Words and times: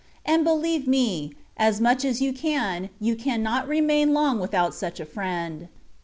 And 0.25 0.43
beUeve 0.43 0.87
me, 0.87 1.33
as 1.57 1.79
much 1.79 2.03
as 2.03 2.23
you 2.23 2.33
can, 2.33 2.89
you 2.99 3.15
cannot 3.15 3.67
remain 3.67 4.15
long 4.15 4.39
without 4.39 4.73
such 4.73 4.99
a 4.99 5.05
friend. 5.05 5.67